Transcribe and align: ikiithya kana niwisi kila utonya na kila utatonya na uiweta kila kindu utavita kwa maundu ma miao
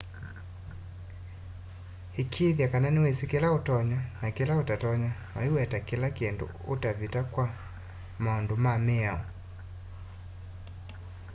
ikiithya 2.21 2.67
kana 2.71 2.87
niwisi 2.91 3.25
kila 3.31 3.47
utonya 3.59 3.99
na 4.21 4.27
kila 4.37 4.53
utatonya 4.63 5.11
na 5.31 5.37
uiweta 5.41 5.77
kila 5.89 6.07
kindu 6.17 6.45
utavita 6.73 7.21
kwa 7.33 7.45
maundu 8.23 8.55
ma 8.63 8.73
miao 8.85 9.21